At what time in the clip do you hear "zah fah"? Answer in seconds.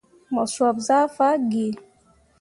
0.87-1.35